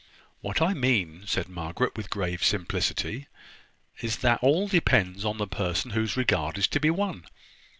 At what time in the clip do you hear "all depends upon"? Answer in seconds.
4.41-5.37